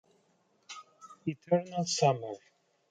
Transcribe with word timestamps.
Eternal 1.27 1.85
Summer". 1.85 2.39